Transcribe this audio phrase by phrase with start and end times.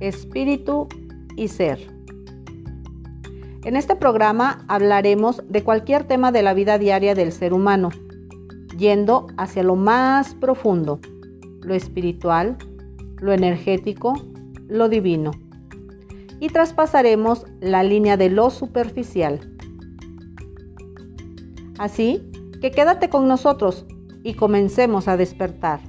[0.00, 0.88] espíritu
[1.36, 1.78] y ser.
[3.64, 7.90] En este programa hablaremos de cualquier tema de la vida diaria del ser humano,
[8.76, 11.00] yendo hacia lo más profundo,
[11.62, 12.56] lo espiritual,
[13.20, 14.14] lo energético,
[14.68, 15.32] lo divino.
[16.40, 19.40] Y traspasaremos la línea de lo superficial.
[21.78, 22.30] Así
[22.60, 23.86] que quédate con nosotros
[24.22, 25.80] y comencemos a despertar.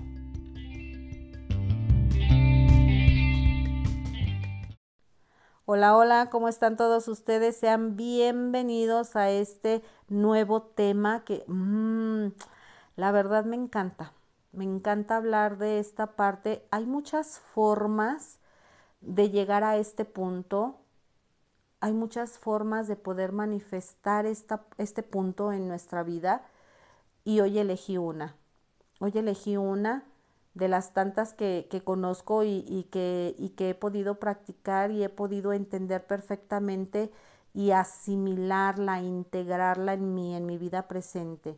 [5.71, 7.57] Hola, hola, ¿cómo están todos ustedes?
[7.57, 12.29] Sean bienvenidos a este nuevo tema que mmm,
[12.95, 14.11] la verdad me encanta.
[14.51, 16.65] Me encanta hablar de esta parte.
[16.71, 18.39] Hay muchas formas
[19.01, 20.79] de llegar a este punto.
[21.81, 26.47] Hay muchas formas de poder manifestar esta, este punto en nuestra vida.
[27.23, 28.35] Y hoy elegí una.
[28.99, 30.03] Hoy elegí una
[30.59, 35.53] de las tantas que, conozco y, que, y que he podido practicar y he podido
[35.53, 37.11] entender perfectamente
[37.53, 41.57] y asimilarla, integrarla en en mi vida presente.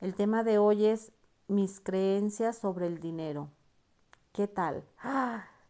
[0.00, 1.12] El tema de hoy es
[1.46, 3.50] mis creencias sobre el dinero.
[4.32, 4.84] ¿Qué tal?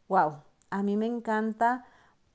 [0.09, 0.37] ¡Wow!
[0.71, 1.85] A mí me encanta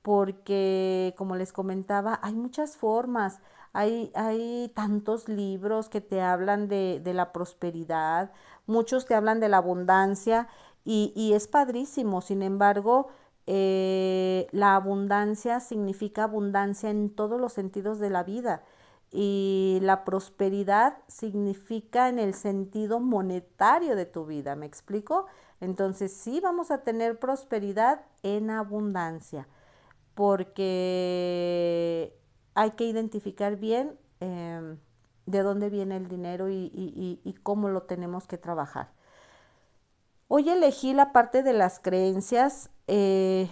[0.02, 3.40] porque, como les comentaba, hay muchas formas.
[3.72, 8.32] Hay, hay tantos libros que te hablan de, de la prosperidad,
[8.66, 10.48] muchos te hablan de la abundancia
[10.84, 13.08] y, es padrísimo, sin embargo,
[13.46, 18.62] eh, la abundancia significa abundancia en todos los sentidos de la vida
[19.12, 25.26] y la prosperidad significa en el sentido monetario de tu vida, ¿me explico?
[25.60, 29.48] Entonces sí vamos a tener prosperidad en abundancia
[30.14, 32.16] porque
[32.54, 34.78] hay que identificar bien em,
[35.26, 38.92] de dónde viene el dinero y, cómo lo tenemos que trabajar.
[40.28, 43.48] Hoy elegí la parte de las creencias eh,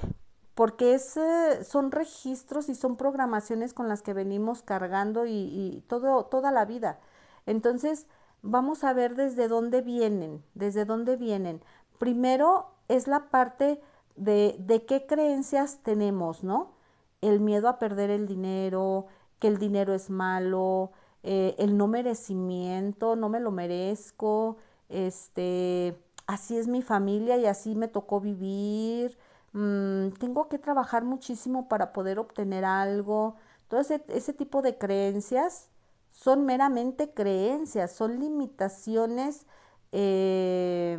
[0.55, 6.25] porque es, eh, son registros y son programaciones con las que venimos cargando y, todo,
[6.27, 6.99] toda la vida.
[7.47, 8.07] Entonces,
[8.43, 11.63] vamos a ver desde dónde vienen, desde dónde vienen.
[11.99, 13.81] Primero es la parte
[14.17, 16.78] de, de qué creencias tenemos, ¿no?
[17.21, 19.07] El miedo a perder el dinero,
[19.39, 20.93] que el dinero es malo,
[21.23, 24.57] eh, el no merecimiento, no me lo merezco,
[24.89, 29.19] este, así es mi familia y así me tocó vivir,
[29.53, 33.37] mm, tengo que trabajar muchísimo para poder obtener algo.
[33.69, 35.71] Todo ese, tipo de creencias
[36.13, 39.47] son meramente creencias, son limitaciones
[39.93, 40.99] eh,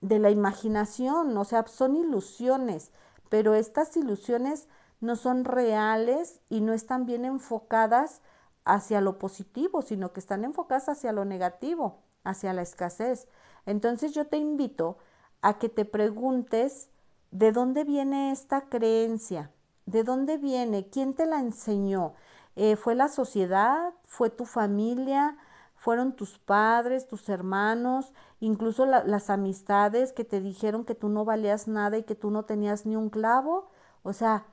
[0.00, 2.92] de la imaginación, o sea, son ilusiones,
[3.32, 4.68] pero estas ilusiones
[5.00, 8.20] no son reales y no están bien enfocadas
[8.66, 13.28] hacia lo positivo, sino que están enfocadas hacia lo negativo, hacia la escasez.
[13.64, 14.98] Entonces yo te invito
[15.40, 16.90] a que te preguntes
[17.30, 19.50] de dónde viene esta creencia,
[19.86, 22.12] de dónde viene, quién te la enseñó.
[22.54, 23.94] Eh, ¿Fue la sociedad?
[24.04, 25.38] ¿Fue tu familia?
[25.82, 31.66] ¿Fueron tus padres, tus hermanos, incluso las amistades que te dijeron que tú no valías
[31.66, 33.68] nada y que tú no tenías ni un clavo?
[34.04, 34.46] O sea,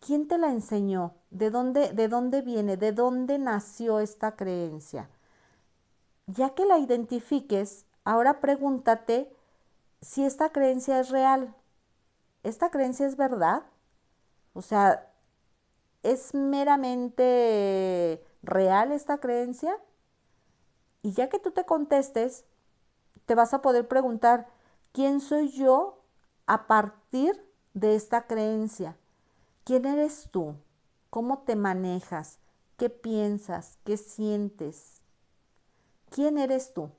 [0.00, 1.14] ¿Quién te la enseñó?
[1.30, 2.76] ¿De dónde, ¿De dónde viene?
[2.76, 5.08] ¿De dónde nació esta creencia?
[6.26, 9.34] Ya que la identifiques, ahora pregúntate
[10.00, 11.54] si esta creencia es real.
[12.42, 13.62] ¿Esta creencia es verdad?
[14.52, 15.12] O sea,
[16.02, 19.76] ¿es meramente real esta creencia?
[21.06, 22.44] Y ya que tú te contestes,
[23.26, 24.48] te vas a poder preguntar,
[24.90, 26.02] ¿quién soy yo
[26.46, 28.96] a partir de esta creencia?
[29.62, 30.56] ¿Quién eres tú?
[31.08, 32.40] ¿Cómo te manejas?
[32.76, 33.78] ¿Qué piensas?
[33.84, 35.00] ¿Qué sientes?
[36.10, 36.90] ¿Quién eres tú?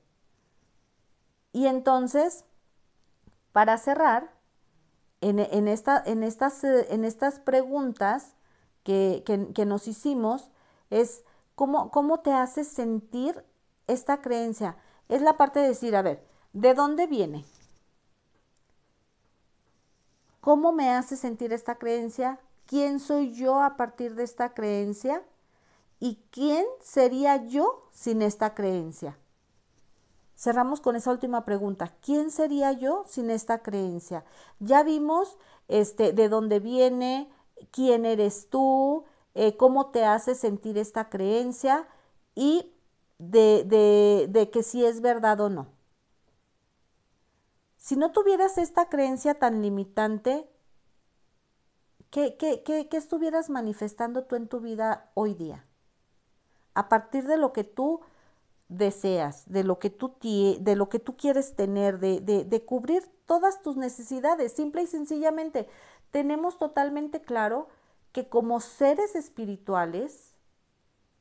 [1.52, 2.46] Y entonces,
[3.52, 4.32] para cerrar,
[5.20, 8.36] en, esta, en, estas, en estas, preguntas
[8.84, 9.22] que,
[9.54, 10.50] que, nos hicimos,
[10.88, 11.24] es
[11.56, 13.44] cómo, cómo te hace sentir
[13.88, 14.76] esta creencia.
[15.08, 17.44] Es la parte de decir, a ver, ¿de dónde viene?
[20.40, 22.38] ¿Cómo me hace sentir esta creencia?
[22.68, 25.22] quién soy yo a partir de esta creencia
[25.98, 29.18] y quién sería yo sin esta creencia.
[30.36, 31.96] Cerramos con esa última pregunta.
[32.00, 34.24] ¿Quién sería yo sin esta creencia?
[34.60, 35.36] Ya vimos
[35.66, 37.28] este, de dónde viene,
[37.72, 41.88] quién eres tú, eh, cómo te hace sentir esta creencia
[42.36, 42.72] y
[43.18, 45.68] de, de, de que si es verdad o no.
[47.76, 50.48] Si no tuvieras esta creencia tan limitante,
[52.10, 55.66] ¿Qué, qué, estuvieras manifestando tú en tu vida hoy día?
[56.72, 58.00] A partir de lo que tú
[58.68, 63.60] deseas, de lo que tú, de lo que tú quieres tener, de, de cubrir todas
[63.62, 64.52] tus necesidades.
[64.52, 65.68] Simple y sencillamente,
[66.10, 67.68] tenemos totalmente claro
[68.12, 70.34] que como seres espirituales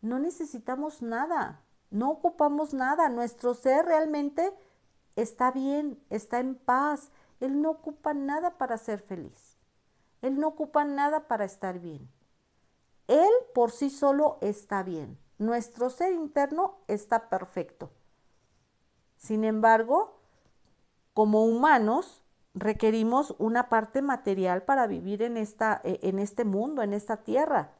[0.01, 3.09] no necesitamos nada, no ocupamos nada.
[3.09, 4.53] Nuestro ser realmente
[5.15, 7.11] está bien, está en paz.
[7.39, 9.57] Él no ocupa nada para ser feliz.
[10.21, 12.09] Él no ocupa nada para estar bien.
[13.07, 15.17] Él por sí solo está bien.
[15.37, 17.91] Nuestro ser interno está perfecto.
[19.17, 20.19] Sin embargo,
[21.13, 22.23] como humanos,
[22.53, 27.76] requerimos una parte material para vivir en, esta, e, en este mundo, en esta tierra.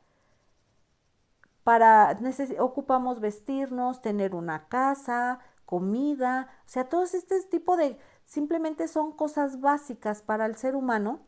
[1.67, 2.17] Para
[2.59, 9.59] ocupamos vestirnos, tener una casa, comida, o sea, todo este tipo de simplemente son cosas
[9.59, 11.19] básicas para el ser humano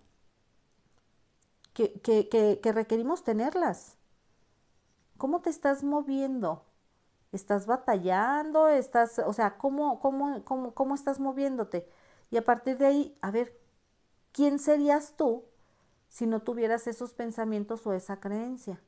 [1.74, 3.98] que, que requerimos tenerlas.
[5.18, 6.64] ¿Cómo te estás moviendo?
[7.34, 8.70] ¿Estás batallando?
[8.70, 11.86] ¿Estás, o sea, cómo, cómo, cómo, cómo estás moviéndote?
[12.32, 13.60] Y a partir de ahí, a ver,
[14.32, 15.44] ¿quién serías tú
[16.08, 18.82] si no tuvieras esos pensamientos o esa creencia?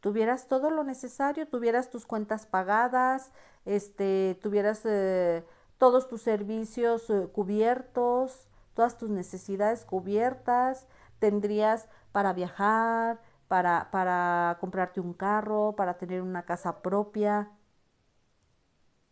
[0.00, 3.32] Tuvieras todo lo necesario, tuvieras tus cuentas pagadas,
[3.64, 5.44] este, tuvieras eh,
[5.78, 10.86] todos tus servicios eh, cubiertos, todas tus necesidades cubiertas,
[11.18, 17.50] tendrías para viajar, para, para comprarte un carro, para tener una casa propia,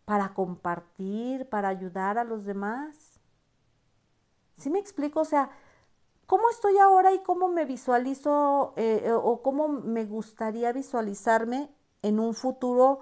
[0.05, 3.21] para compartir, para ayudar a los demás.
[4.57, 5.21] ¿Sí me explico?
[5.21, 5.51] O sea,
[6.27, 11.71] ¿cómo estoy ahora y cómo me visualizo eh, eh, o cómo me gustaría visualizarme
[12.03, 13.01] en un futuro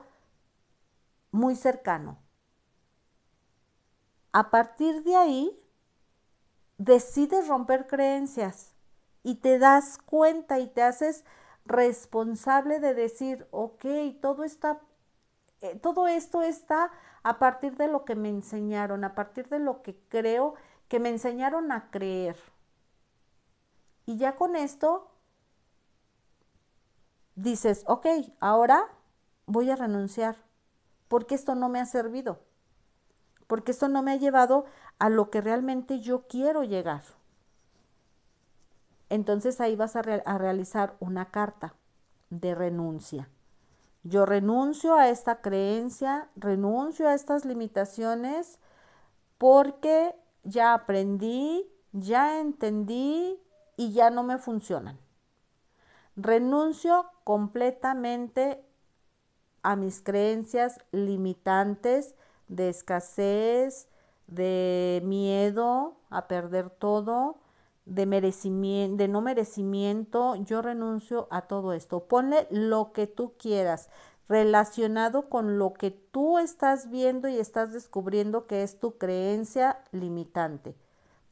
[1.31, 2.19] muy cercano?
[4.33, 5.59] A partir de ahí,
[6.79, 8.75] decides romper creencias
[9.23, 11.25] y te das cuenta y te haces
[11.65, 13.85] responsable de decir, ok,
[14.21, 14.81] todo está
[15.63, 16.91] eh, todo esto está
[17.23, 20.55] a partir de lo que me enseñaron, a partir de lo que creo
[20.89, 22.37] que me enseñaron a creer.
[24.07, 25.11] Y ya con esto
[27.35, 28.07] dices, ok,
[28.41, 28.89] ahora
[29.47, 30.37] voy a renunciar,
[31.09, 32.41] porque esto no me ha servido,
[33.47, 34.65] porque esto no me ha llevado
[34.99, 37.03] a lo que realmente yo quiero llegar.
[39.09, 41.75] Entonces ahí vas a, a realizar una carta
[42.31, 43.29] de renuncia.
[44.05, 48.59] Yo renuncio a esta creencia, renuncio a estas limitaciones
[49.39, 50.15] porque
[50.45, 53.42] ya aprendí, ya entendí
[53.77, 54.99] y ya no me funcionan.
[56.17, 58.65] Renuncio completamente
[59.63, 62.15] a mis creencias limitantes
[62.49, 63.89] de escasez,
[64.27, 67.39] de miedo a perder todo,
[67.85, 72.05] de de no merecimiento, yo renuncio a todo esto.
[72.05, 73.89] Ponle lo que tú quieras
[74.29, 80.75] relacionado con lo que tú estás viendo y estás descubriendo que es tu creencia limitante,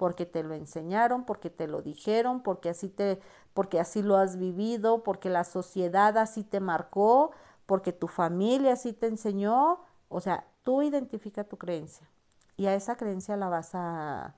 [0.01, 3.21] porque te lo enseñaron, porque te lo dijeron, porque así te
[3.55, 7.33] porque así lo has vivido, porque la sociedad así te marcó,
[7.67, 12.09] porque tu familia así te enseñó, o sea, tú identifica tu creencia
[12.57, 14.37] y a esa creencia la vas a,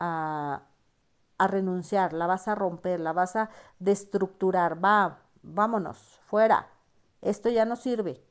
[0.00, 0.62] a
[1.38, 6.68] a renunciar, la vas a romper, la vas a destructurar, va, vámonos, fuera,
[7.22, 8.22] esto ya no sirve.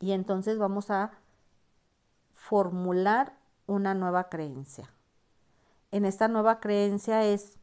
[0.00, 1.12] Y entonces vamos a
[2.34, 3.39] formular
[3.70, 4.92] una nueva creencia.
[5.92, 7.56] En esta nueva creencia es,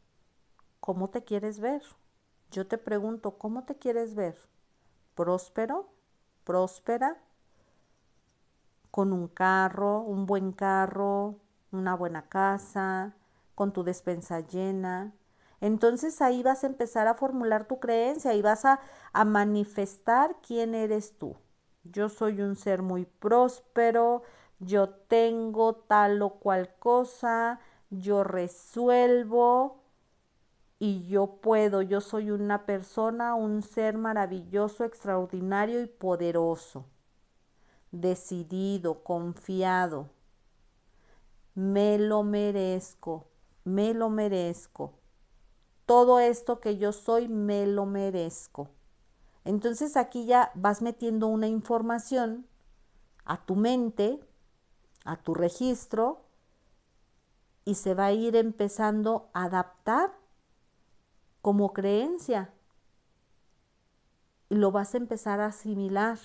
[0.80, 1.82] ¿cómo te quieres ver?
[2.50, 4.38] Yo te pregunto, ¿cómo te quieres ver?
[5.16, 5.90] ¿Próspero?
[6.46, 7.18] ¿Próspera?
[8.90, 13.14] ¿Con un carro, un buen carro, una buena casa,
[13.54, 15.14] con tu despensa llena.
[15.60, 18.80] Entonces ahí vas a empezar a formular tu creencia y vas a,
[19.12, 21.36] a manifestar quién eres tú.
[21.84, 24.24] Yo soy un ser muy próspero,
[24.60, 27.60] yo tengo tal o cual cosa,
[27.90, 29.84] yo resuelvo
[30.80, 36.86] y yo puedo, yo soy una persona, un ser maravilloso, extraordinario y poderoso,
[37.92, 40.10] decidido, confiado.
[41.56, 43.26] Me lo merezco,
[43.64, 44.94] me lo merezco.
[45.88, 48.70] Todo esto que yo soy, me lo merezco.
[49.46, 52.46] Entonces aquí ya vas metiendo una información
[53.24, 54.20] a tu mente,
[55.08, 56.28] a tu registro,
[57.68, 60.14] y se va a ir empezando a adaptar
[61.42, 62.54] como creencia.
[64.48, 66.18] Y lo vas a empezar a asimilar.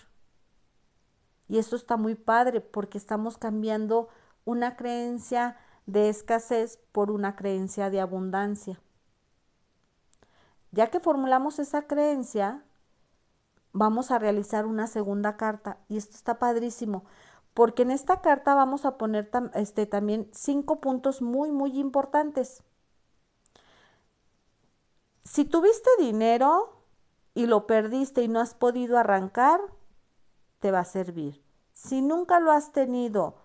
[1.49, 4.09] Y eso está muy padre porque estamos cambiando
[4.45, 8.81] una creencia de escasez por una creencia de abundancia.
[10.71, 12.62] Ya que formulamos esa creencia,
[13.73, 17.05] vamos a realizar una segunda carta y esto está padrísimo
[17.54, 22.62] porque en esta carta vamos a poner este, también cinco puntos muy, muy importantes.
[25.25, 26.82] Si tuviste dinero
[27.35, 29.61] y lo perdiste y no has podido arrancar,
[30.59, 31.42] te va a servir.
[31.73, 33.37] Si nunca lo has tenido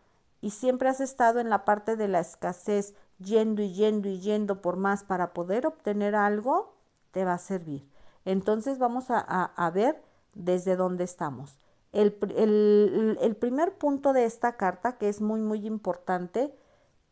[0.41, 4.61] y siempre has estado en la parte de la escasez, yendo y yendo y yendo
[4.61, 6.75] por más para poder obtener algo,
[7.11, 7.89] te va a servir.
[8.25, 11.57] Entonces vamos a, ver desde dónde estamos.
[11.97, 16.55] El, el, primer punto de esta carta, que es muy, muy importante,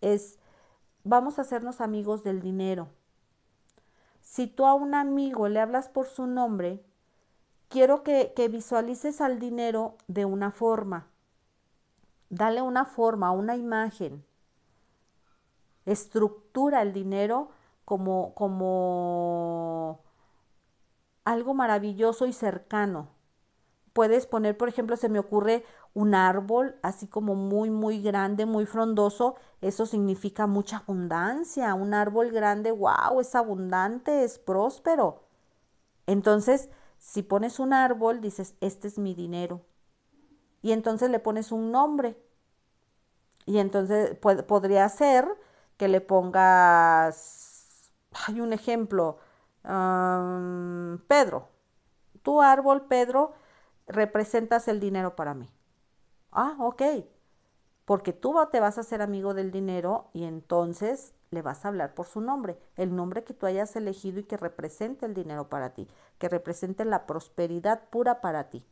[0.01, 0.37] es
[1.03, 2.89] vamos a hacernos amigos del dinero.
[4.21, 6.85] Si tú a un amigo le hablas por su nombre,
[7.67, 11.07] quiero que, que visualices al dinero de una forma.
[12.29, 14.23] Dale una forma, una imagen.
[15.87, 17.49] Estructura el dinero
[17.85, 20.01] como, como
[21.23, 23.14] algo maravilloso y cercano.
[23.95, 28.65] Puedes poner, por ejemplo, se me ocurre un árbol así como muy, muy grande, muy
[28.65, 29.35] frondoso.
[29.61, 31.73] Eso significa mucha abundancia.
[31.75, 35.23] Un árbol grande, wow, es abundante, es próspero.
[36.07, 39.61] Entonces, si pones un árbol, dices, este es mi dinero.
[40.61, 42.21] Y entonces le pones un nombre.
[43.45, 45.25] Y entonces podría ser
[45.77, 47.93] que le pongas,
[48.27, 49.19] hay un ejemplo,
[49.63, 51.47] Pedro,
[52.23, 53.31] tu árbol, Pedro,
[53.87, 55.49] representas el dinero para mí.
[56.31, 56.81] Ah, ok.
[57.85, 61.93] Porque tú te vas a hacer amigo del dinero y entonces le vas a hablar
[61.93, 65.73] por su nombre, el nombre que tú hayas elegido y que represente el dinero para
[65.73, 65.87] ti,
[66.17, 68.65] que represente la prosperidad pura para ti.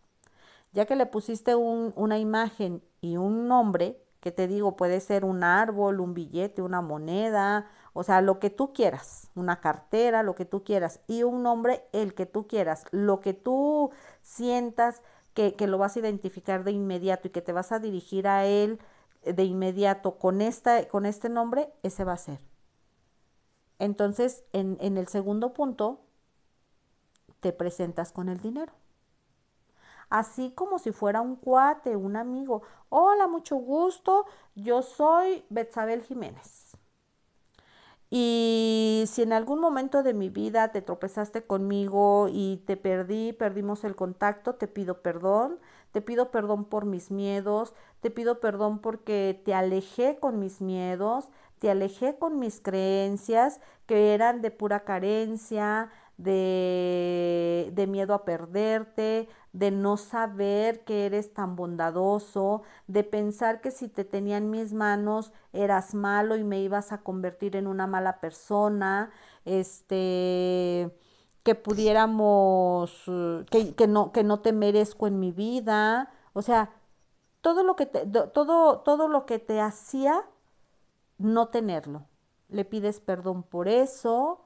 [0.72, 5.43] Ya que le pusiste una imagen y un nombre, que te digo, puede ser un
[5.43, 10.46] árbol, un billete, una moneda, o sea, lo que tú quieras, una cartera, lo que
[10.46, 13.91] tú quieras, y un nombre, el que tú quieras, lo que tú
[14.24, 15.03] sientas
[15.36, 18.46] que, que lo vas a identificar de inmediato y que te vas a dirigir a
[18.46, 18.80] él
[19.24, 22.39] de inmediato con, esta, con este nombre, ese va a ser.
[23.77, 26.01] Entonces, en, en el segundo punto,
[27.39, 28.74] te presentas con el dinero
[30.13, 32.62] así como si fuera un cuate, un amigo.
[32.89, 36.62] Hola, mucho gusto, yo soy Betzabel Jiménez.
[38.15, 43.84] Y si en algún momento de mi vida te tropezaste conmigo y te perdí, perdimos
[43.84, 45.58] el contacto, te pido perdón,
[45.91, 51.29] te pido perdón por mis miedos, te pido perdón porque te alejé con mis miedos,
[51.58, 59.27] te alejé con mis creencias que eran de pura carencia, de, de miedo a perderte,
[59.54, 64.74] de no saber que eres tan bondadoso, de pensar que si te tenía en mis
[64.74, 69.12] manos eras malo y me ibas a convertir en una mala persona,
[69.46, 70.96] este
[71.44, 73.04] que pudiéramos
[73.52, 76.72] que, que no que no te merezco en mi vida, o sea,
[77.42, 80.26] todo lo que te, todo todo lo que te hacía
[81.18, 82.08] no tenerlo.
[82.50, 84.42] Le pides perdón por eso,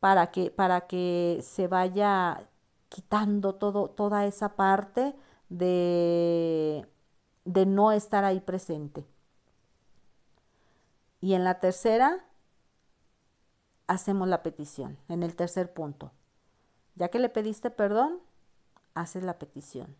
[0.00, 2.48] para que, para que se vaya
[2.88, 5.14] quitando todo, toda esa parte
[5.48, 6.86] de,
[7.44, 9.06] de no estar ahí presente.
[11.20, 12.24] Y en la tercera,
[13.86, 16.12] hacemos la petición, en el tercer punto.
[16.94, 18.20] Ya que le pediste perdón,
[18.94, 19.96] haces la petición.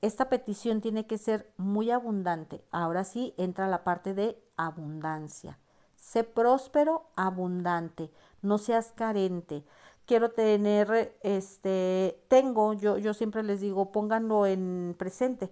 [0.00, 2.64] Esta petición tiene que ser muy abundante.
[2.72, 5.58] Ahora sí entra la parte de abundancia.
[5.96, 8.10] Sé próspero, abundante,
[8.42, 9.64] no seas carente.
[10.06, 15.50] Quiero tener, este, tengo, yo, yo siempre les digo, pónganlo en presente.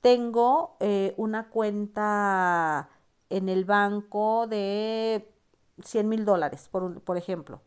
[0.00, 2.88] Tengo eh, una cuenta
[3.28, 5.30] en el banco de
[5.84, 7.60] 100 mil dólares, por, por ejemplo.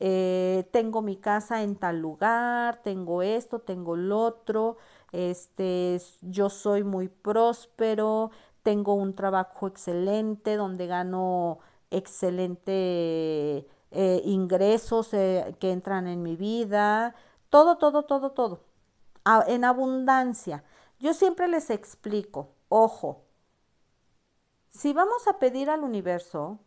[0.00, 4.76] Eh, tengo mi casa en tal lugar, tengo esto, tengo lo otro,
[5.12, 8.30] este, yo soy muy próspero,
[8.62, 17.14] tengo un trabajo excelente donde gano excelente eh, ingresos eh, que entran en mi vida,
[17.48, 18.64] todo, todo, todo, todo,
[19.46, 20.64] en abundancia.
[20.98, 23.22] Yo siempre les explico, ojo,
[24.68, 26.58] si vamos a pedir al universo,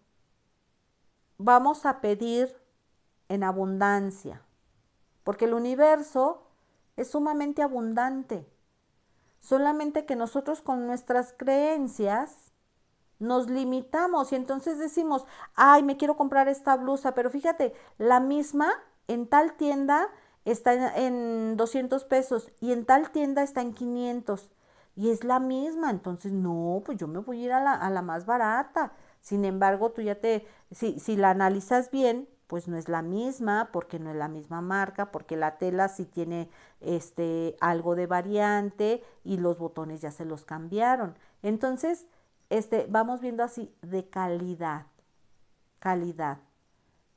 [1.38, 2.56] vamos a pedir
[3.28, 4.42] en abundancia,
[5.24, 6.48] porque el universo
[6.96, 8.48] es sumamente abundante.
[9.40, 12.47] Solamente que nosotros con nuestras creencias
[13.20, 18.72] nos limitamos y entonces decimos, ay, me quiero comprar esta blusa, pero fíjate, la misma
[19.08, 20.08] en tal tienda
[20.46, 24.50] está en, 200 pesos y en tal tienda está en 500
[24.96, 27.90] y es la misma, entonces no, pues yo me voy a ir a la, a
[27.90, 28.94] la más barata.
[29.22, 33.70] Sin embargo, tú ya te, si, si la analizas bien, pues no es la misma,
[33.72, 39.04] porque no es la misma marca, porque la tela sí tiene este algo de variante
[39.24, 41.16] y los botones ya se los cambiaron.
[41.44, 42.08] Entonces,
[42.50, 44.88] este, vamos viendo así de calidad,
[45.80, 46.40] calidad.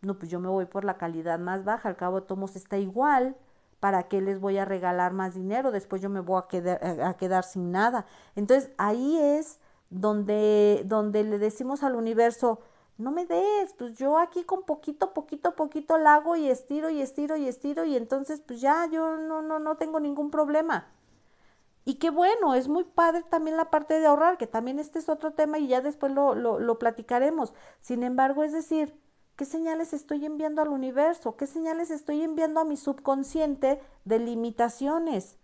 [0.03, 3.37] No, pues yo me voy por la calidad más baja, al cabo tomos está igual,
[3.81, 5.71] ¿para qué les voy a regalar más dinero?
[5.73, 8.07] Después yo me voy a quedar, a quedar sin nada.
[8.35, 9.61] Entonces ahí es
[9.91, 12.61] donde, donde le decimos al universo,
[12.97, 17.01] no me des, pues yo aquí con poquito, poquito, poquito la hago y estiro y
[17.01, 20.87] estiro y estiro y entonces pues ya yo no, no, no tengo ningún problema.
[21.91, 25.09] Y qué bueno, es muy padre también la parte de ahorrar, que también este es
[25.09, 27.53] otro tema y ya después lo, lo, platicaremos.
[27.81, 28.95] Sin embargo, es decir,
[29.35, 31.37] ¿qué señales estoy enviando al universo?
[31.37, 35.37] ¿Qué señales estoy enviando a mi subconsciente de limitaciones?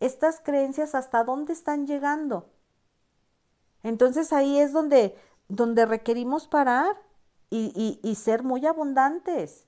[0.00, 2.50] Estas creencias, ¿hasta dónde están llegando?
[3.84, 5.14] Entonces ahí es donde
[5.46, 7.00] donde requerimos parar
[7.48, 9.65] y, ser muy abundantes.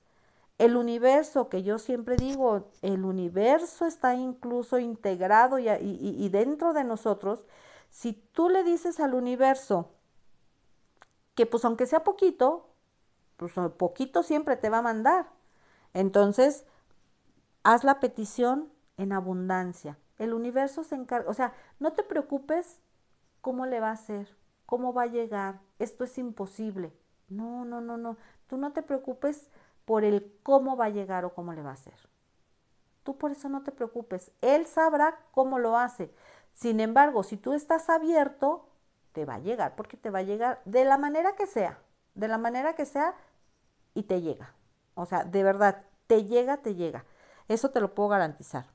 [0.59, 7.45] El universo, que yo siempre digo, el universo está incluso integrado y, dentro de nosotros.
[7.89, 9.89] Si tú le dices al universo
[11.33, 12.67] que pues aunque sea poquito,
[13.37, 15.29] pues poquito siempre te va a mandar.
[15.93, 16.65] Entonces,
[17.63, 19.97] haz la petición en abundancia.
[20.17, 22.81] El universo se encarga, o sea, no te preocupes
[23.39, 24.35] cómo le va a hacer.
[24.65, 25.61] ¿Cómo va a llegar?
[25.79, 26.91] Esto es imposible.
[27.29, 28.17] No, no, no, no.
[28.47, 29.47] Tú no te preocupes
[29.89, 31.95] por el cómo va a llegar o cómo le va a hacer.
[33.01, 34.31] Tú por eso no te preocupes.
[34.39, 36.13] Él sabrá cómo lo hace.
[36.53, 38.69] Sin embargo, si tú estás abierto,
[39.13, 41.79] te va a llegar, porque te va a llegar de la manera que sea,
[42.13, 43.15] de la manera que sea,
[43.95, 44.53] y te llega.
[44.93, 47.05] O sea, de verdad, te llega, te llega.
[47.47, 48.67] Eso te lo puedo garantizar.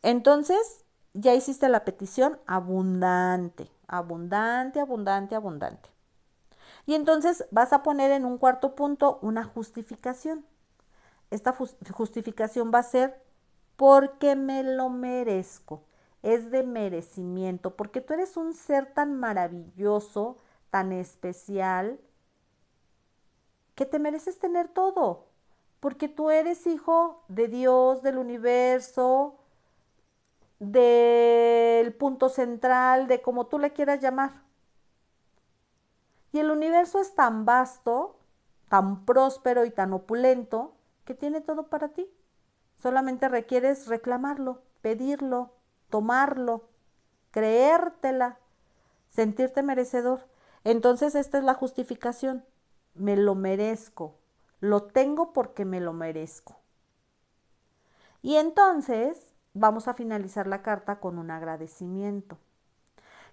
[0.00, 5.88] Entonces, ya hiciste la petición abundante abundante, abundante, abundante.
[6.86, 10.44] Y entonces vas a poner en un cuarto punto una justificación.
[11.30, 11.52] Esta
[11.92, 13.22] justificación va a ser
[13.76, 15.84] porque me lo merezco.
[16.22, 20.36] Es de merecimiento, porque tú eres un ser tan maravilloso,
[20.70, 21.98] tan especial,
[23.74, 25.28] que te mereces tener todo,
[25.80, 29.38] porque tú eres hijo de Dios, del universo,
[30.58, 34.42] del punto central, de como tú le quieras llamar.
[36.32, 38.18] Y el universo es tan vasto,
[38.68, 42.08] tan próspero y tan opulento que tiene todo para ti.
[42.76, 45.52] Solamente requieres reclamarlo, pedirlo,
[45.90, 46.68] tomarlo,
[47.30, 48.38] creértela,
[49.08, 50.28] sentirte merecedor.
[50.64, 52.44] Entonces esta es la justificación.
[52.94, 54.16] Me lo merezco.
[54.60, 56.60] Lo tengo porque me lo merezco.
[58.22, 62.38] Y entonces vamos a finalizar la carta con un agradecimiento.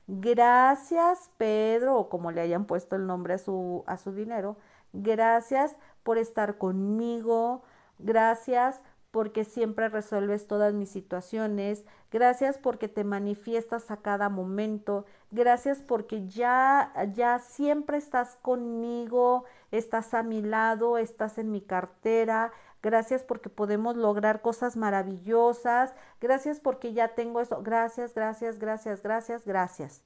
[0.08, 4.58] Gracias, Pedro, o como le hayan puesto el nombre a su, a su dinero.
[4.94, 7.64] Gracias por estar conmigo.
[8.00, 11.84] Gracias porque siempre resuelves todas mis situaciones.
[12.12, 15.06] Gracias porque te manifiestas a cada momento.
[15.32, 22.54] Gracias porque ya, ya siempre estás conmigo, estás a mi lado, estás en mi cartera.
[22.82, 25.94] Gracias porque podemos lograr cosas maravillosas.
[26.22, 27.62] Gracias porque ya tengo eso.
[27.64, 30.02] Gracias, gracias, gracias, gracias, gracias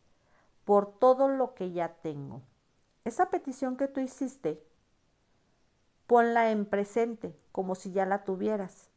[0.65, 2.41] por todo lo que ya tengo.
[3.03, 4.63] Esa petición que tú hiciste,
[6.07, 8.89] ponla en presente como si ya la tuvieras.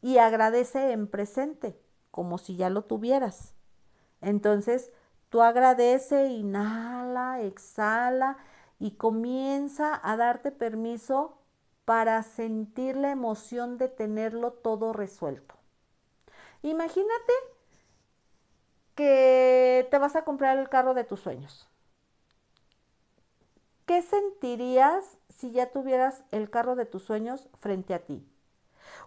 [0.00, 3.54] Y agradece en presente como si ya lo tuvieras.
[4.20, 4.92] Entonces,
[5.28, 8.36] tú agradece, inhala, exhala
[8.78, 11.38] y comienza a darte permiso
[11.88, 15.54] para sentir la emoción de tenerlo todo resuelto.
[16.62, 17.32] Imagínate
[18.94, 21.66] que te vas a comprar el carro de tus sueños.
[23.86, 28.26] ¿Qué sentirías si ya tuvieras el carro de tus sueños frente a ti?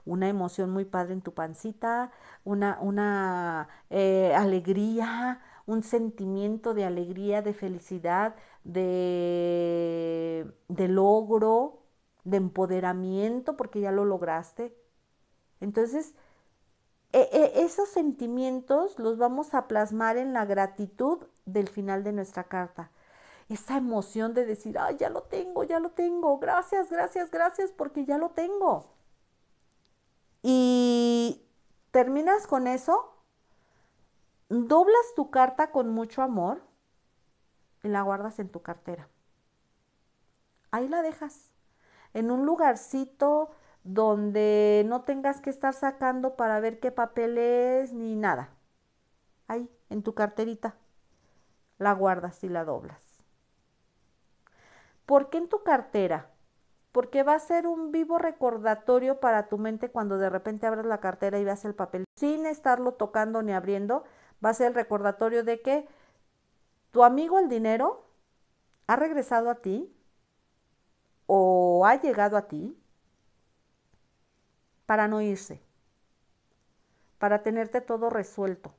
[0.05, 2.11] Una emoción muy padre en tu pancita,
[2.45, 11.80] una, una eh, alegría, un sentimiento de alegría, de felicidad, de, de logro,
[12.23, 14.75] de empoderamiento porque ya lo lograste.
[15.59, 16.13] Entonces,
[17.13, 22.45] e, e, esos sentimientos los vamos a plasmar en la gratitud del final de nuestra
[22.45, 22.91] carta.
[23.49, 28.05] Esa emoción de decir, ay, ya lo tengo, ya lo tengo, gracias, gracias, gracias, porque
[28.05, 28.85] ya lo tengo.
[30.41, 31.45] Y
[31.91, 33.13] terminas con eso,
[34.47, 36.61] doblas tu carta con mucho amor
[37.83, 39.09] y la guardas en tu cartera.
[40.71, 41.50] Ahí la dejas
[42.13, 43.51] en un lugarcito
[43.83, 48.49] donde no tengas que estar sacando para ver qué papel es ni nada.
[49.47, 50.75] Ahí, en tu carterita,
[51.77, 53.25] la guardas y la doblas.
[55.05, 56.31] ¿Por qué en tu cartera?
[56.91, 60.99] porque va a ser un vivo recordatorio para tu mente cuando de repente abres la
[60.99, 64.03] cartera y veas el papel sin estarlo tocando ni abriendo,
[64.43, 65.87] va a ser el recordatorio de que
[66.91, 68.05] tu amigo el dinero
[68.87, 69.95] ha regresado a ti
[71.33, 72.77] o ha llegado a ti
[74.85, 75.61] para no irse,
[77.19, 78.73] para tenerte todo resuelto.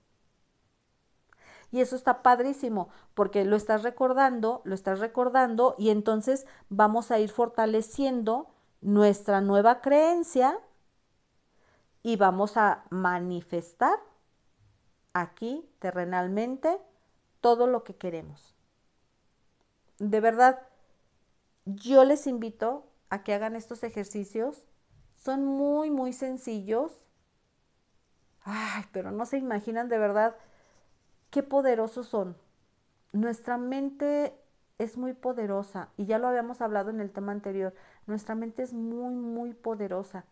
[1.71, 7.19] Y eso está padrísimo, porque lo estás recordando, lo estás recordando y entonces vamos a
[7.19, 8.51] ir fortaleciendo
[8.83, 10.59] nuestra nueva creencia
[12.03, 13.99] y vamos a manifestar
[15.15, 16.79] aquí terrenalmente
[17.41, 18.55] todo lo que queremos.
[19.99, 20.61] De verdad,
[21.64, 24.64] yo les invito a que hagan estos ejercicios.
[25.12, 27.05] Son muy, muy sencillos.
[28.44, 30.37] Ay, pero no se imaginan de verdad
[31.31, 32.37] qué poderosos son.
[33.12, 34.35] Nuestra mente
[34.79, 37.75] es muy poderosa y ya lo habíamos hablado en el tema anterior.
[38.07, 40.25] Nuestra mente es muy, muy poderosa.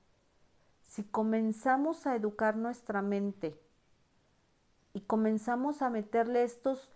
[0.82, 3.60] Si comenzamos a educar nuestra mente
[4.92, 6.90] y comenzamos a meterle estos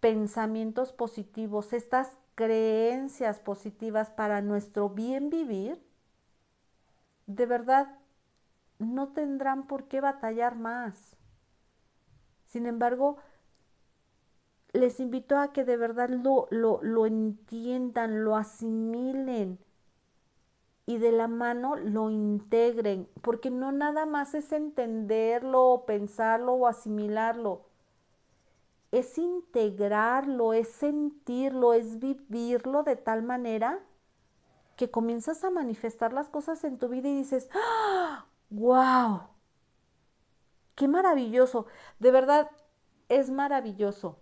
[0.00, 5.82] pensamientos positivos, estas creencias positivas para nuestro bien vivir,
[7.26, 7.98] de verdad
[8.78, 11.16] no tendrán por qué batallar más.
[12.44, 13.16] Sin embargo,
[14.72, 16.46] les invito a que de verdad lo,
[16.80, 19.58] lo, entiendan, lo asimilen
[20.86, 27.67] y de la mano lo integren, porque no nada más es entenderlo, pensarlo o asimilarlo,
[28.90, 33.80] es integrarlo, es sentirlo, es vivirlo de tal manera
[34.76, 38.26] que comienzas a manifestar las cosas en tu vida y dices, ¡ah!
[38.50, 39.22] ¡Wow!
[40.74, 41.66] Qué maravilloso.
[41.98, 42.50] De verdad,
[43.08, 44.20] es maravilloso.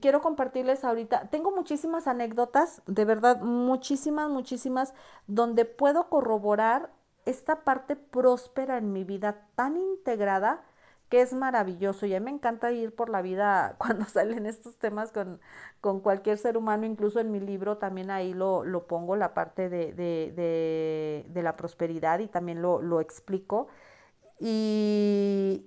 [0.00, 4.94] Quiero compartirles ahorita, tengo muchísimas anécdotas, de verdad, muchísimas, muchísimas,
[5.26, 6.90] donde puedo corroborar
[7.26, 10.64] esta parte próspera en mi vida tan integrada
[11.12, 12.06] que es maravilloso.
[12.06, 15.40] Y a mí me encanta ir por la vida cuando salen estos temas con,
[15.82, 19.68] con cualquier ser humano, incluso en mi libro también ahí lo, lo pongo, la parte
[19.68, 23.68] de, de, de, la prosperidad y también lo, lo explico.
[24.40, 25.66] Y,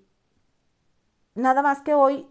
[1.36, 2.28] Nada más que hoy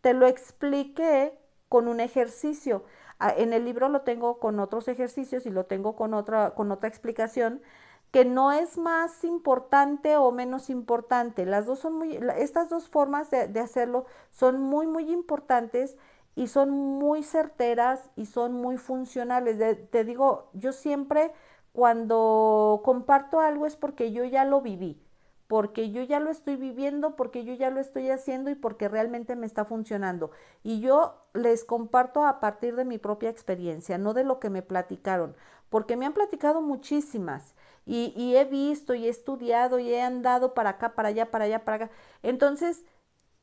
[0.00, 1.38] te lo expliqué
[1.68, 2.84] con un ejercicio.
[3.18, 6.70] Ah, en el libro lo tengo con otros ejercicios y lo tengo con otra, con
[6.70, 7.62] otra explicación
[8.10, 11.46] que no es más importante o menos importante.
[11.46, 15.96] Las dos son muy, estas dos formas de, hacerlo son muy, muy importantes
[16.34, 19.58] y son muy certeras y son muy funcionales.
[19.90, 21.32] te digo, yo siempre
[21.72, 25.02] cuando comparto algo es porque yo ya lo viví
[25.46, 29.36] porque yo ya lo estoy viviendo, porque yo ya lo estoy haciendo y porque realmente
[29.36, 30.30] me está funcionando.
[30.62, 34.62] Y yo les comparto a partir de mi propia experiencia, no de lo que me
[34.62, 35.36] platicaron,
[35.70, 37.54] porque me han platicado muchísimas
[37.86, 41.64] y, he visto y he estudiado y he andado para acá, para allá, para allá,
[41.64, 41.94] para acá.
[42.22, 42.84] Entonces,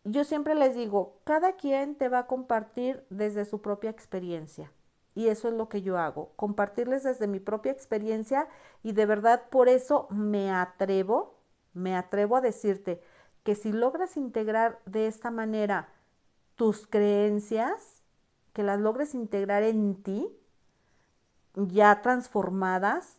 [0.03, 4.71] yo siempre les digo, cada quien te va a compartir desde su propia experiencia.
[5.15, 8.47] Y eso es lo que yo hago, compartirles desde mi propia experiencia
[8.81, 11.33] y de verdad por eso me atrevo
[11.73, 13.01] me atrevo a decirte
[13.43, 15.89] que si logras integrar de esta manera
[16.55, 18.03] tus creencias,
[18.53, 20.29] que las logres integrar en ti,
[21.55, 23.17] ya transformadas,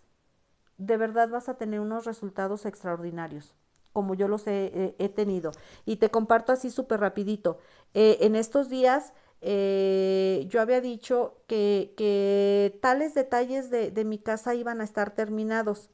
[0.79, 3.55] de verdad vas a tener unos resultados extraordinarios,
[3.93, 5.53] como yo los he, tenido.
[5.85, 7.59] Y te comparto así súper rapidito.
[7.95, 14.55] Eh, en estos días eh, yo había dicho que, tales detalles de, de mi casa
[14.55, 15.91] iban a estar terminados.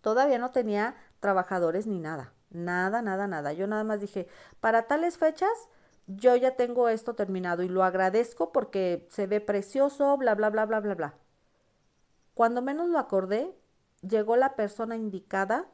[0.00, 2.34] Todavía no tenía trabajadores ni nada.
[2.50, 3.52] Nada, nada, nada.
[3.52, 4.28] Yo nada más dije,
[4.60, 5.50] para tales fechas,
[6.06, 10.66] yo ya tengo esto terminado y lo agradezco porque se ve precioso, bla, bla, bla,
[10.66, 11.14] bla, bla, bla.
[12.34, 13.54] Cuando menos lo acordé,
[14.02, 15.66] llegó la persona indicada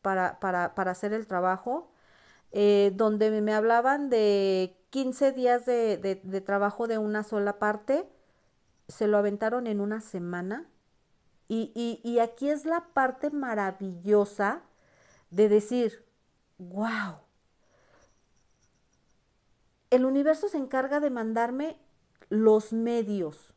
[0.00, 1.92] para, para, para hacer el trabajo,
[2.52, 8.08] eh, donde me hablaban de 15 días de, de trabajo de una sola parte,
[8.88, 10.66] se lo aventaron en una semana.
[11.48, 14.62] Y, y, y aquí es la parte maravillosa
[15.30, 16.04] de decir,
[16.58, 17.16] wow,
[19.90, 21.78] el universo se encarga de mandarme
[22.30, 23.52] los medios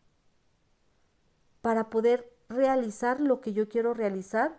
[1.61, 4.57] para poder realizar lo que yo quiero realizar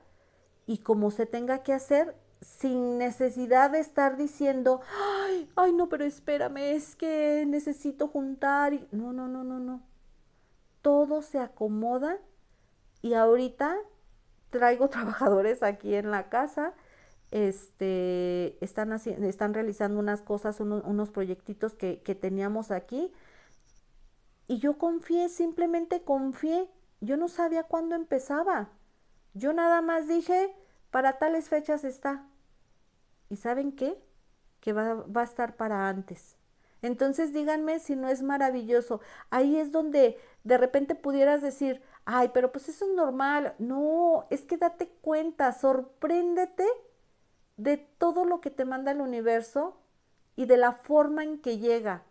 [0.66, 4.80] y como se tenga que hacer sin necesidad de estar diciendo,
[5.24, 8.74] ay, ay, no, pero espérame, es que necesito juntar.
[8.74, 8.86] Y...
[8.92, 9.82] No, no, no, no, no.
[10.82, 12.18] Todo se acomoda
[13.02, 13.76] y ahorita
[14.50, 16.74] traigo trabajadores aquí en la casa
[17.30, 23.12] este, están, haciendo, están realizando unas cosas, unos, proyectitos que, que teníamos aquí.
[24.48, 26.68] Y yo confié, simplemente confié
[27.00, 28.70] Yo no sabía cuándo empezaba.
[29.34, 30.54] Yo nada más dije,
[30.90, 32.26] para tales fechas está.
[33.28, 34.02] ¿Y saben qué?
[34.60, 36.36] Que va, va a estar para antes.
[36.82, 39.00] Entonces díganme si no es maravilloso.
[39.30, 43.54] Ahí es donde de repente pudieras decir, ay, pero pues eso es normal.
[43.58, 46.66] No, es que date cuenta, sorpréndete
[47.56, 49.78] de todo lo que te manda el universo
[50.36, 52.04] y de la forma en que llega.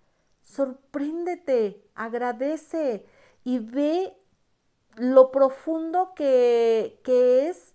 [0.43, 3.05] Sorpréndete, agradece
[3.43, 4.17] y ve
[4.97, 7.73] lo profundo que, que es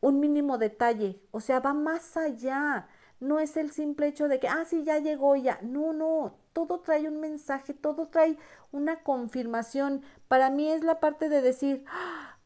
[0.00, 1.20] un mínimo detalle.
[1.30, 2.88] O sea, va más allá.
[3.20, 5.58] No es el simple hecho de que, ah, sí, ya llegó ya.
[5.62, 8.38] No, no, todo trae un mensaje, todo trae
[8.72, 10.02] una confirmación.
[10.28, 11.84] Para mí es la parte de decir,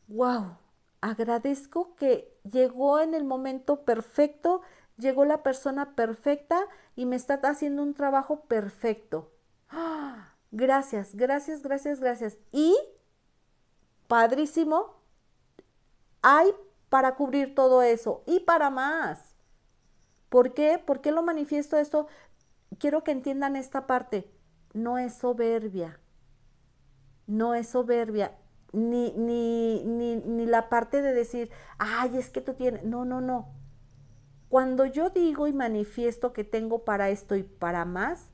[0.09, 0.57] wow,
[1.01, 4.63] agradezco que llegó en el momento perfecto,
[4.99, 6.67] llegó la persona perfecta
[6.97, 9.31] y me está haciendo un trabajo perfecto.
[10.57, 12.39] Gracias, gracias, gracias, gracias.
[12.53, 12.77] Y,
[14.07, 15.03] padrísimo,
[16.23, 16.47] hay
[16.89, 19.35] para cubrir todo eso y para más.
[20.29, 20.79] ¿Por qué?
[20.79, 22.07] ¿Por qué lo manifiesto esto?
[22.79, 24.31] Quiero que entiendan esta parte.
[24.75, 25.99] No es soberbia.
[27.27, 28.39] No es soberbia
[28.73, 33.21] ni, ni, ni, ni la parte de decir, ay, es que tú tienes, no, no,
[33.21, 33.49] no.
[34.49, 38.31] Cuando yo digo y manifiesto que tengo para esto y para más,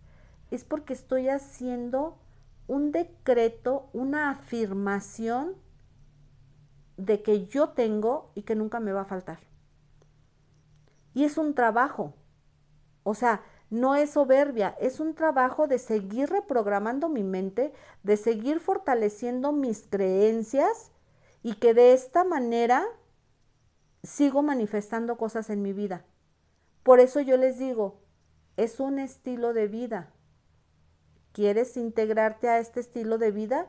[0.51, 2.19] es porque estoy haciendo
[2.67, 5.57] un decreto, una afirmación
[6.97, 9.41] de que yo tengo y que nunca me va a faltar.
[11.15, 12.15] Y es un trabajo.
[13.03, 18.61] O sea, no es soberbia, es un trabajo de seguir reprogramando mi mente, de seguir
[18.61, 20.91] fortaleciendo mis creencias
[21.43, 22.85] y que de esta manera
[24.03, 26.05] sigo manifestando cosas en mi vida.
[26.83, 28.01] Por eso yo les digo,
[28.57, 30.13] es un estilo de vida.
[31.33, 33.67] ¿Quieres integrarte a este estilo de vida?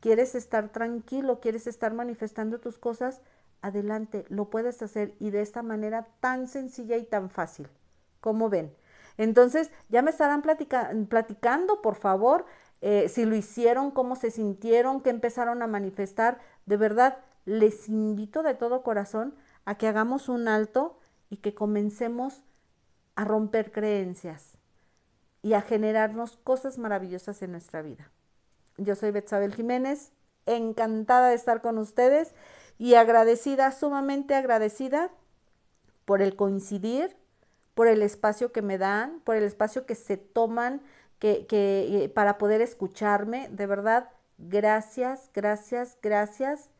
[0.00, 1.40] ¿Quieres estar tranquilo?
[1.40, 3.20] ¿Quieres estar manifestando tus cosas?
[3.62, 7.68] Adelante, lo puedes hacer y de esta manera tan sencilla y tan fácil.
[8.20, 8.74] como ven?
[9.18, 12.46] Entonces, ya me estarán platicando, por favor,
[12.80, 16.40] eh, si lo hicieron, cómo se sintieron, qué empezaron a manifestar.
[16.66, 19.34] De verdad, les invito de todo corazón
[19.66, 20.98] a que hagamos un alto
[21.30, 22.42] y que comencemos
[23.14, 24.53] a romper creencias
[25.44, 28.10] y a generarnos cosas maravillosas en nuestra vida.
[28.78, 30.10] Yo soy Betsabel Jiménez,
[30.46, 32.34] encantada de estar con ustedes
[32.78, 35.10] y agradecida, sumamente agradecida
[36.06, 37.14] por el coincidir,
[37.74, 40.80] por el espacio que me dan, por el espacio que se toman
[41.18, 43.50] que, eh, para poder escucharme.
[43.50, 46.70] De verdad, gracias, gracias, gracias.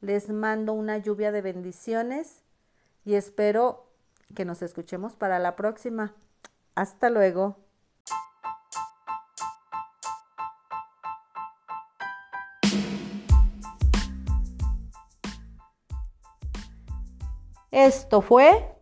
[0.00, 2.42] Les mando una lluvia de bendiciones
[3.04, 3.84] y espero
[4.34, 6.14] que nos escuchemos para la próxima.
[6.74, 7.63] Hasta luego.
[17.74, 18.72] Esto fue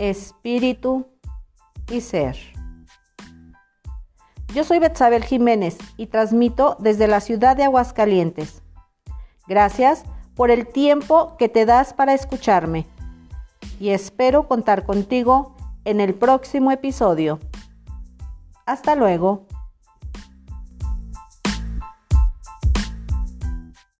[0.00, 1.06] espíritu
[1.88, 2.36] y ser.
[4.52, 8.60] Yo soy Betsabel Jiménez y transmito desde la ciudad de Aguascalientes.
[9.46, 10.02] Gracias
[10.34, 12.88] por el tiempo que te das para escucharme
[13.78, 17.38] y espero contar contigo en el próximo episodio.
[18.66, 19.46] Hasta luego.